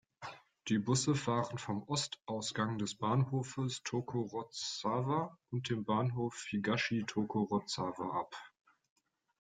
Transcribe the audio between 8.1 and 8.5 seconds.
ab.